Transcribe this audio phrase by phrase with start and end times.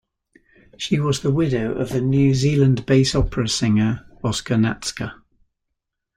[0.79, 5.13] She was the widow of the New Zealand bass opera singer Oscar Natzka.